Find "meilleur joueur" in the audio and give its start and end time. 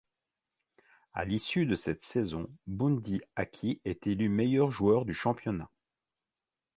4.29-5.05